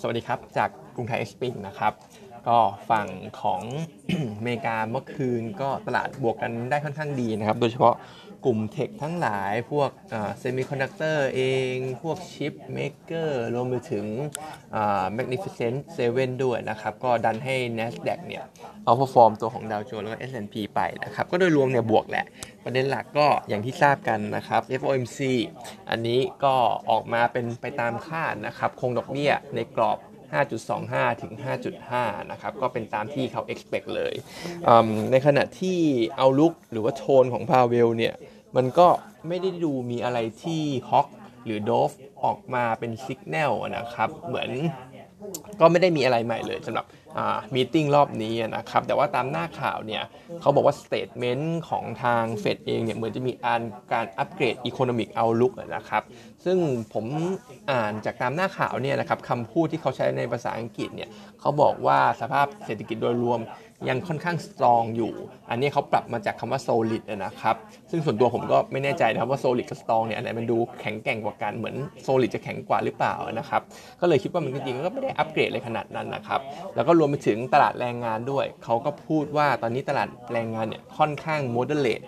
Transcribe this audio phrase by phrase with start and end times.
[0.00, 1.92] สวัสดีครับ จากกรุงไทย XSpring นะครับ
[2.48, 2.58] ก็
[2.90, 3.06] ฝั่ง
[3.40, 3.62] ของ
[4.38, 7.94] อเมริกาเมื่อคืนก็ตลาดบวกกันได้ค่อนข้างดีนะครับ โดยเฉพาะ
[8.44, 11.42] กลุ่ม tech ทั้งหลายพวก semiconductor เอ
[11.72, 14.06] ง พวก chip maker รวมไปถึง
[15.16, 18.44] Magnificent Seven ด้วยนะครับ ก็ดันให้ NASDAQ เนี่ย
[18.84, 22.24] outperform ตัวของดาวโจนส์แล้วก็ S&P ไปนะครับ ก็โดยรวมเนี่ยบวกแหละ
[22.64, 25.18] ประเด็นหลักก็อย่างที่ทราบกันนะครับ FOMC
[25.90, 26.54] อันนี้ก็
[26.90, 29.98] ออกมาเป็นไปตามคาดนะครับ คงดอกเบี้ยในกรอบ
[30.60, 31.32] 5.25 ถึง
[31.82, 34.14] 5.5 นะครับ ก็เป็นตามที่เขา expect เลย
[35.10, 35.78] ในขณะที่
[36.16, 38.14] outlook หรือว่าโทนของพาเวลเนี่ย
[38.56, 38.88] มันก็
[39.28, 41.06] ไม่ได้ดูมีอะไรที่ hawk
[41.44, 41.92] หรือ dove
[42.24, 44.48] ออกมาเป็น signal นะครับ เหมือน
[45.60, 46.84] ก็ไม่ได้มีอะไรใหม่เลยสำหรับ
[47.54, 50.02] meeting รอบนี้นะครับแต่ว่าตามหน้าข่าวเนี่ย
[50.40, 53.60] เขาบอกว่า statement ของทางเฟดเองเนี่ยเหมือนจะมีการ
[53.92, 56.02] การอัปเกรดอีโคโนมิกเอาลุกนะครับ
[56.44, 56.58] ซึ่ง
[56.94, 57.04] ผม
[57.70, 61.08] อ่านจากตามหน้าข่าวเนี่ยนะครับคำพูดที่เขาใช้ในภาษาอังกฤษเนี่ย
[61.40, 63.42] เขาบอกว่าสภาพเศรษฐกิจโดยรวม
[63.88, 65.12] ยังค่อนข้างสตรองอยู่
[65.50, 67.56] อันนี้เขาปรับมาจากคำว่า solid นะครับ
[67.90, 71.74] ซึ่งส่วนตัวผมก็ไม่แน่ใจนะครับว่า solid กับ strong เนี่ยอันไหนมันดูแข็งแกร่งกว่ากัน เหมือน
[72.06, 73.60] solid จะแข็งกว่าหรือเปล่านะครับ
[74.00, 76.40] ก็เลยคิดว่ามันจริงๆก็ไม่ได้อัปเกรดเลยขนาดนั้นนะครับ
[76.74, 82.04] แล้วก็รวมไปถึงตลาดแรงงานด้วย เขาก็พูดว่าตอนนี้ตลาดแรงงานเนี่ยค่อนข้าง moderate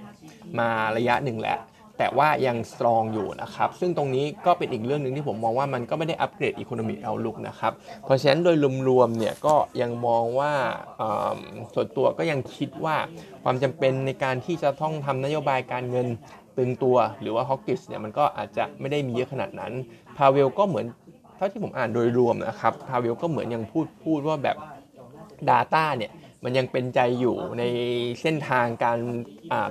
[0.58, 1.60] มาระยะหนึ่งแล้ว
[1.98, 7.72] แต่ว่ายังสตรองอยู่นะครับ ซึ่งตรงนี้ก็เป็นอีกเรื่องหนึ่งที่ผมมองว่ามันก็ไม่ได้อัปเกรดอีโคโนมิกเอาลุกนะครับ
[8.04, 8.56] เพราะฉะนั้นโดย
[8.88, 10.52] รวมๆเนี่ยก็ยังมองว่า
[11.74, 12.96] ส่วนตัวก็ยังคิดว่า
[13.44, 16.06] ความจำเป็นในการที่จะต้องทำนโยบายการเงิน
[16.56, 19.72] ตึงตัวหรือว่าฮอกกิสเนี่ยมันก็อาจจะไม่ได้มีเยอะขนาดนั้น
[20.16, 20.86] พาเวลก็เหมือน
[21.36, 24.56] เท่าที่ผมอ่านโดยรวมนะครับ พาเวลก็เหมือนยังพูดพูดว่าแบบ
[25.50, 26.12] Data เนี่ย
[26.46, 27.64] มันยังเป็นใจอยู่ใน
[28.22, 28.98] เส้นทางการ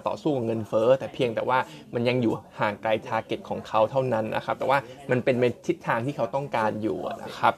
[0.07, 1.59] ต่อสู้กับเงินเฟ้อแต่เพียงแต่ว่า
[1.93, 4.77] มันยังอยู่ห่างไกลทาร์เก็ตของเขาเท่านั้นนะครับ แต่ว่า
[5.11, 7.53] มันเป็นในทิศทางที่เขาต้องการอยู่นะครับ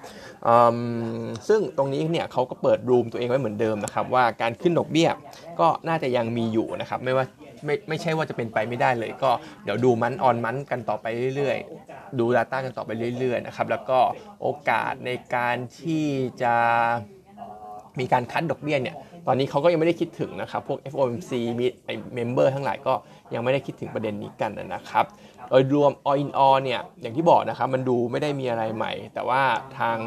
[1.48, 5.10] ซึ่งตรงนี้เนี่ยเขาก็เปิดรูมตัวเองไว้เหมือนเดิมนะครับ ว่าการขึ้นดอกเบี้ย
[5.60, 7.26] ก็น่าจะยังมีอยู่นะครับ ไม่ว่า
[7.66, 9.32] ไม่ไม่ใช่ว่าจะเป็นไปไม่ได้เลย ก็
[9.64, 11.06] เดี๋ยวดูมันออนมันกันต่อไป
[11.36, 12.90] เรื่อยๆ ดู Data กันต่อไป
[13.20, 14.00] เรื่อยๆนะครับแล้วก็
[14.42, 16.06] โอกาสในการที่
[16.42, 16.56] จะ
[18.00, 18.96] มีการ cut ดอกเบี้ยเนี่ย
[19.28, 22.94] ตอนนี้เขาก็ยังไม่ได้คิดถึงนะครับ พวก FOMC มีไอ member ทั้งหลายก็
[23.34, 25.06] ยังไม่ได้คิดถึงประเด็นนี้กันนะครับ
[25.50, 29.42] โดยรวม all in all เนี่ยอย่างที่บอกนะครับมันดูไม่ได้มีอะไรใหม่ แต่ว่า
[29.80, 29.98] ทาง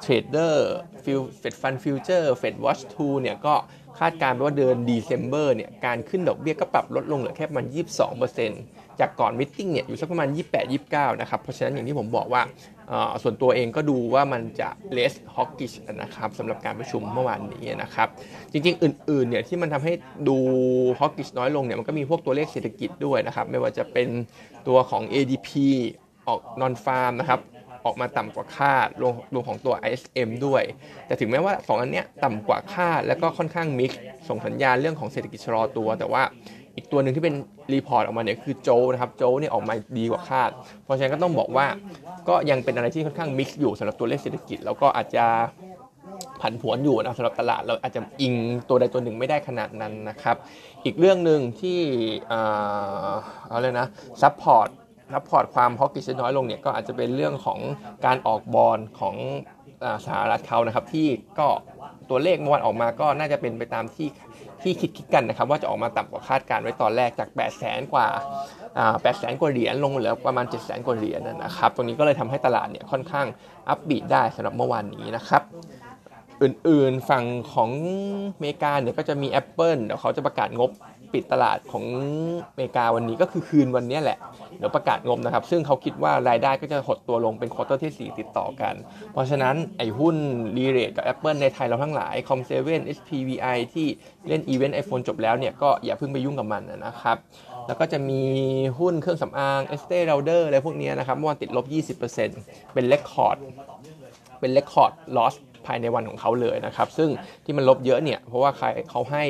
[0.00, 0.70] trader
[1.04, 3.54] ฟิล Fed Fund Futures FedWatch Tool เนี่ยก็
[3.98, 7.66] คาดการณ์ว่าเดือน December เนี่ยการขึ้นดอกเบี้ยก็ปรับลดลงเหลือแค่ประมาณ
[8.32, 10.28] 22%จากก่อน meeting เนี่ยอยู่สักประมาณ
[10.74, 12.42] 28-29 นะครับ เพราะฉะนั้นอย่างที่ผมบอกว่า
[13.22, 18.08] ส่วนตัวเองก็ดูว่ามันจะ less hawkish นะครับสำหรับการประชุมเมื่อวานนี้นะครับ
[18.52, 19.92] จริงๆ อื่นๆเนี่ยที่มันทำให้
[20.28, 20.36] ดู
[20.98, 24.08] hawkish น้อยลงเนี่ยมันก็มีพวกตัวเลขเศรษฐกิจด้วยนะครับ ไม่ว่าจะเป็น
[24.68, 25.48] ตัวของ ADP
[26.28, 27.40] ออก non farm นะครับ
[27.84, 30.62] ออกมาต่ำกว่าคาดรวมรวมของตัว ISM ด้วย
[31.06, 33.92] แต่ถึงแม้ว่า 2 อันเนี้ยต่ำกว่าคาดแล้วก็ค่อนข้างมิก
[34.28, 36.22] ส่งสัญญาณเรื่องของเศรษฐกิจชะลอตัว แต่ว่า
[36.80, 37.34] อีกตัวหนึ่งที่เป็น
[37.72, 40.50] report ออกมาเนี่ยคือ JOLTS นะครับ JOLTS เนี่ยออกมาดีกว่าคาด
[40.84, 41.66] เพราะฉะนั้นก็ต้องบอกว่า
[42.28, 45.24] ก็ยังเป็นอะไรที่ค่อนข้าง mix อยู่สำหรับตัวเลขเศรษฐกิจ แล้วก็อาจจะ
[46.40, 48.34] ผันผวนอยู่นะสำหรับตลาดเราอาจจะอิง
[48.68, 50.36] ตัวใดตัวหนึ่งไม่ได้ขนาดนั้นนะครับ
[50.84, 51.80] อีกเรื่องหนึ่งที่
[52.28, 53.86] เอาเลยนะ
[54.22, 54.68] support
[55.14, 57.60] support ความ hawkish น้อยลงเนี่ยก็อาจจะเป็นเรื่องของ
[58.06, 59.16] การออกบอลของ
[60.06, 61.08] สหรัฐเขานะครับที่
[61.38, 61.48] ก็
[62.10, 64.08] ตัวเลขเมื่อวานออกมาก็น่าจะเป็นไปตามที่
[64.62, 68.06] ที่คิดคิดกันนะครับว่าจะออกมาต่ำกว่าคาดการณ์ไว้ตอนแรกจาก 8 0 0แสนกว่า
[69.02, 73.26] 8 0 0แสนกว่าเหรียญลงเหลือประมาณ 7 0 0แสนกว่าเหรียญนะครับตรงนี้ก็เลยทำให้ตลาดเนี่ยค่อนข้าง
[73.68, 75.42] upbeat ได้สำหรับเมื่อวานนี้นะครับ
[76.42, 77.70] อื่นๆ ฝั่งของ
[78.34, 80.70] อเมริกาเนี่ยก็จะมี Apple เดี๋ยวเขาจะประกาศงบ
[81.14, 81.84] ปิดตลาดของ
[82.50, 84.18] อเมริกาวันนี้ก็คือคืนวันนี้แหละ
[84.58, 88.74] เดี๋ยวประกาศงบนะครับ ซึ่งเขาคิดว่ารายได้ก็จะหดตัวลงเป็น quarter ที่ 4 ติดต่อกัน
[89.12, 90.16] เพราะฉะนั้นไอ้หุ้น
[90.56, 92.52] related กับ Apple ในไทยเราทั้งหลาย Com7
[92.96, 93.86] SPVI ที่
[94.28, 97.16] เล่น event iPhone จบแล้วเนี่ยก็อย่าเพิ่งไปยุ่งกับมันนะครับ
[97.66, 98.22] แล้วก็จะมี
[98.78, 103.36] หุ้นเครื่องสำอาง Estee Lauder อะไรพวกนี้นะครับเมื่อวานติดลบ 20%เป็น record
[104.40, 105.34] เป็น record loss
[105.66, 107.08] ภายในวันของเขาเลยนะครับ ซึ่ง
[107.44, 108.50] ที่มันลบเยอะเนี่ยเพราะว่า
[108.90, 109.24] เขาให้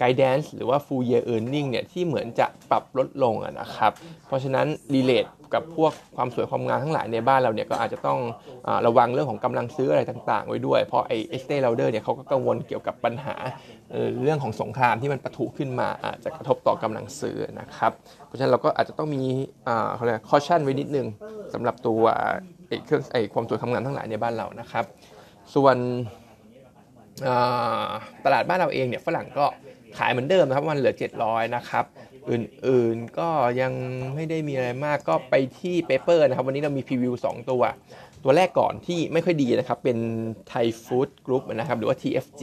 [0.00, 3.92] guidance หรือว่า full year earning เนี่ยที่เหมือนจะปรับลดลงนะครับ
[4.26, 8.18] เพราะฉะนั้น relate กับพวกความสวยความงามทั้งหลายในบ้านเราเนี่ยก็อาจจะต้อง
[8.66, 13.34] อระวังเรื่องของกำลังซื้ออะไรต่างๆ ไว้ด้วย เพราะไอ้ Estee Lauder เนี่ยเขาก็กังวลเกี่ยวกับปัญหา
[14.22, 17.92] เรื่องของสงครามที่มันปะทุขึ้นมาอาจจะกระทบต่อกำลังซื้อนะครับ
[18.26, 19.22] เพราะฉะนั้นเราก็อาจจะต้องมี
[19.94, 21.06] เขาเรียก caution ไว้นิดนึง
[21.54, 22.02] สำหรับตัว
[22.68, 24.84] ไอเครื่องไอความสวยความงามทั้งหลายในบ้านเรานะครับ
[25.54, 25.76] ส่วน
[28.24, 29.46] ตลาดบ้านเราเองเนี่ยฝรั่งก็
[29.98, 30.94] ขายเหมือนเดิมนะครับวันเหลือ
[31.24, 31.84] 700 นะครับ
[32.30, 33.28] อื่นๆก็
[33.60, 33.72] ยัง
[34.14, 37.62] ไม่ได้มีอะไรมากก็ไปที่ paper นะครับ วันนี้เรามี preview 2 ตัว
[38.24, 39.98] ตัวแรกก่อนที่ไม่ค่อยดีนะครับ เป็น
[40.48, 42.42] ไทยฟู้ดกรุ๊ปนะครับ หรือว่า TFG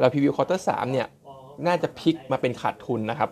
[0.00, 1.08] เรา preview quarter สามเนี่ย
[1.66, 3.28] น่าจะพลิกมาเป็นขาดทุนนะครับ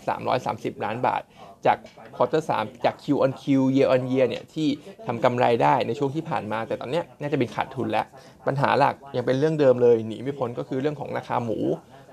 [0.78, 1.22] 330 ล้านบาท
[1.66, 1.76] จาก
[2.16, 2.50] quarter สาม
[2.84, 3.44] จาก Q on Q
[3.76, 4.68] year on year เนี่ย ที่
[5.06, 8.06] ทำกำไรได้ในช่วงที่ผ่านมา แต่ตอนนี้น่าจะเป็นขาดทุนแล้ว
[8.46, 11.58] ปัญหาหลักยังเป็นเรื่องเดิมเลยหนีไม่พ้นก็คือเรื่องของราคาหมู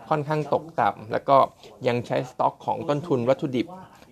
[0.09, 1.37] ค่อนข้างตกต่ำแล้วก็
[1.87, 3.67] ยังใช้สต็อกของต้นทุนวัตถุดิบ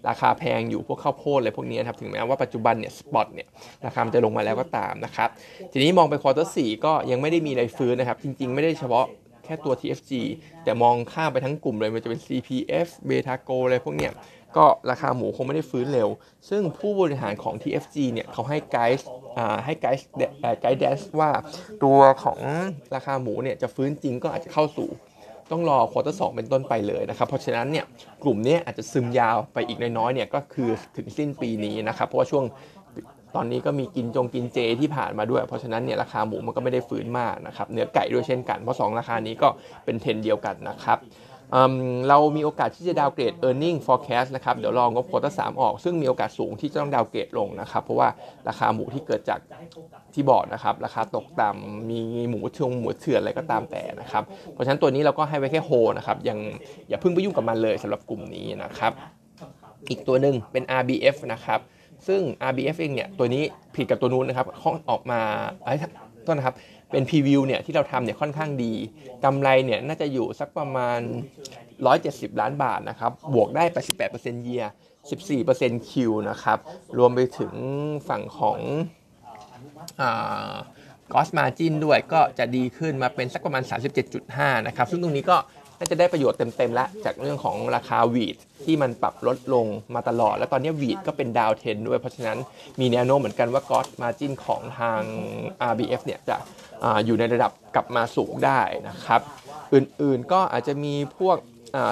[0.10, 3.48] ราคาแพงอยู่พวกข้าวโพดอะไรพวกนี้นะครับถึงแม้ว่าปัจจุบันเนี่ยสปอตเนี่ย
[3.86, 5.30] ราคาจะลงมาแล้วก็ตามนะครับ
[5.72, 9.06] ทีนี้มองไปควอเตอร์สก็ยังไม่ได้มีอะไรฟื้นนะครับ จริง ๆ ไม่ได้เฉพาะ
[9.44, 10.12] แค่ตัว TFG
[10.64, 14.12] แต่มองข้ามไปทั้งกลุ่มเลยมันจะเป็น CPF b e t a g o อะไรพวกเนี้ย
[14.58, 16.10] ก็ราคาหมูคงไม่ได้ฟื้นเร็ว
[16.50, 19.08] ซึ่งผู้บริหารของ TFG เนี่ยเขาให้ไกด์
[19.66, 21.32] ให้ guide guidance ว่า
[21.84, 22.40] ตัวของ
[22.96, 24.90] ราคาหมูเนี่ยจะฟื้นจริงก็อาจจะเข้าสู่
[25.52, 27.86] ต้องรอ quarter สี่เป็นต้นไปเลยนะครับ เพราะฉะนั้นเนี่ย
[28.24, 32.44] กลุ่มนี้อาจจะซึมยาวไปอีกน้อยๆเนี่ยก็คือถึงสิ้นปีนี้นะครับ เพราะว่าช่วง
[33.36, 39.48] ตอนนี้ก็มีกินจงกินเจที่ผ่านมาด้วย เพราะฉะนั้นเนี่ยราคาหมูมันก็ไม่ได้ฟื้นมากนะครับเนื้อไก่ด้วยเช่นกันเพราะ2ราคานี้ก็
[39.86, 40.98] เป็นเทรนเดียวกันนะครับ
[42.10, 47.82] เรามีโอกาสที่จะดาวเกรด e a r n i n g forecast นะครับเดี๋ยวรองบ quarter สามออก ซึ่งมีโอกาสสูงที่จะต้อง downgrade ลงนะครับ
[47.84, 48.08] เพราะว่า
[48.48, 49.40] ราคาหมูที่เกิดจาก
[50.14, 54.24] ที่บอร์ดนะครับราคาตกต่ำมีหมูชงหมูเถื่อนอะไรก็ตามแต่นะครับ
[54.54, 56.38] เพราะฉะนั้นตัวนี้เราก็ให้ไว้แค่โฮนะครับยัง
[56.90, 58.92] อย่าเพิ่งไปยุ่งกับมันเลยสำหรับกลุ่มนี้นะครับ
[59.90, 61.60] อีกตัวหนึ่งเป็น RBF นะครับ
[62.08, 63.44] ซึ่ง RBF เองเนี่ยตัวนี้
[63.76, 64.48] ผิดกับตัวนู้นนะครับ
[64.90, 65.20] ออกมา
[65.64, 65.74] ไอ้
[66.28, 66.56] ต้นนะครับ
[66.94, 68.74] เป็นพรีวิวเนี่ยที่เราทำเนี่ยค่อนข้างดี
[69.24, 71.00] กำไรเนี่ยน่าจะอยู่สักประมาณ
[71.70, 73.64] 170 ล้านบาทนะครับ บวกได้
[74.04, 74.72] 88% year
[75.30, 75.92] 14% Q
[76.30, 76.58] นะครับ
[76.98, 77.54] รวมไปถึง
[78.10, 78.60] ฝั่งของ
[81.14, 83.64] gross margin ด้วยก็จะดีขึ้นมาเป็นสักประมาณ
[84.16, 85.38] 37.5 นะครับ ซึ่งตรงนี้ก็
[85.90, 89.66] จะได้ประโยชน์เต็มๆแล้วจากเรื่องของราคา wheat ที่มันปรับลดลง
[89.96, 92.38] มาตลอด แล้วตอนนี้วีดก็เป็นดาวเทนด้วย เพราะฉะนั้น
[92.80, 95.02] มีแนวโน้มเหมือนกันว่า gross margin ของทาง
[95.72, 96.38] RBF เนี่ยจะ
[96.84, 99.22] อยู่ในระดับกลับมาสูงได้นะครับ
[99.74, 101.38] อื่นๆก็อาจจะมีพวก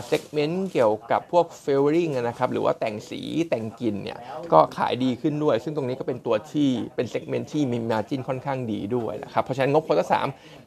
[0.08, 4.18] segment เกี่ยวกับพวก flavoring นะครับหรือว่าแต่งสีแต่งกลิ่นเนี่ย
[4.54, 10.14] ก็ขายดีขึ้นด้วย ซึ่งตรงนี้ก็เป็นตัวที่เป็น segment ที่มี margin ค่อนข้างดีด้วยนะครับเพราะฉะนั้นงบ quarter สาม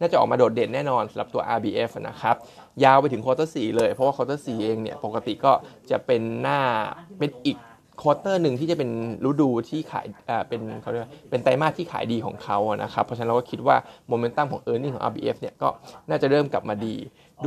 [0.01, 2.37] น่าจะออกมาโดดเด่นแน่นอนสำหรับตัว RBF นะครับ
[2.85, 5.53] ยาวไปถึง quarter สี่เลยเพราะว่า quarter สี่เองเนี่ยปกติก็
[5.91, 6.61] จะเป็นหน้า
[7.19, 7.59] เป็นอีก
[8.01, 8.91] quarter หนึ่งที่จะเป็น
[9.29, 13.77] ฤดูที่ขายอ่าเป็นเขาเรียกเป็นไตรมาสที่ขายดีของเขานะครับเพราะฉะนั้นเราก็คิดว่า
[14.09, 15.69] โมเมนตัมของ earning ของ RBF เนี่ยก็
[16.09, 16.95] น่าจะเริ่มกลับมาดี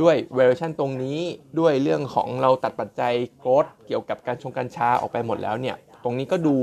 [0.00, 1.18] ด้วย valuation ตรงนี้
[1.58, 6.56] ด้วยเรื่องของเราตัดปัจจัย growth เกี่ยวกับกัญชงกัญชาออกไปหมดแล้วเนี่ยตรงนี้ก็ดู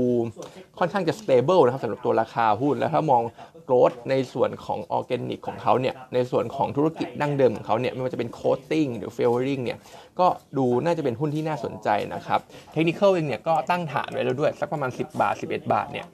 [0.78, 3.22] ค่อนข้างจะ stable นะครับสำหรับตัวราคาหุ้น แล้วถ้ามอง
[3.66, 9.78] growth ในส่วนของออร์แกนิกของเขาเนี่ยในส่วนของธุรกิจดั้งเดิมของเขาเนี่ยไม่ว่าจะเป็น coating หรือ flavoring เนี่ย
[10.20, 10.26] ก็
[10.58, 12.40] ดูน่าจะเป็นหุ้นที่น่าสนใจนะครับ
[12.72, 16.06] เทคนิคเองเนี่ยก็ตั้งฐานไว้แล้วด้วย สักประมาณ 10 บาท 11 บาทเนี่ย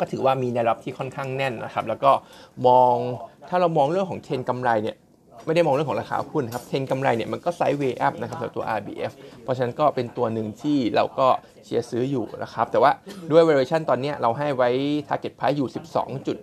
[0.00, 2.12] ก็ถือว่ามีแนวรับที่ค่อนข้างแน่นนะครับ แล้วก็
[2.66, 2.94] มอง
[3.48, 4.96] ถ้าเรามองเรื่องของเทรนกำไรเนี่ย
[5.46, 9.12] ไม่ได้มองเรื่องของราคาหุ้นครับเทรนกำไรเนี่ยมันก็ sideway up นะครับสำหรับตัว RBF
[9.42, 11.28] เพราะฉะนั้นก็เป็นตัวหนึ่งที่เราก็
[11.64, 12.90] เชียร์ซื้ออยู่นะครับแต่ว่า
[13.30, 14.70] ด้วย valuation ตอนนี้เราให้ไว้
[15.08, 16.36] target price อยู่ 12จุด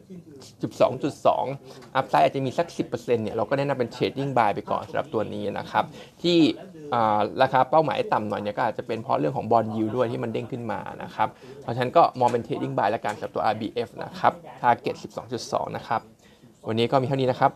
[1.11, 5.85] 12.2 upside อาจจะมีสัก 10%เนี่ยเราก็แนะนำเป็น trading buy ไปก่อนสำหรับตัวนี้นะครับ
[6.21, 6.37] ที่
[7.41, 11.29] ราคาเป้าหมายต่ำหน่อยเนี่ยก็อาจจะเป็นเพราะเรื่องของ bond yield ด้วยที่มันเด้งขึ้นมานะครับ
[11.61, 14.95] เพราะฉะนั้นก็มองเป็น trading buy ละกันสำหรับตัว RBF นะครับ target
[15.35, 16.01] 12.2 นะครับ
[16.67, 17.51] วันนี้ก็มีเท่านี้นะครับ